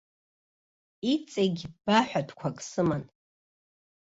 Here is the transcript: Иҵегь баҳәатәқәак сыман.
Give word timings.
Иҵегь 1.11 1.63
баҳәатәқәак 1.85 2.57
сыман. 2.69 3.03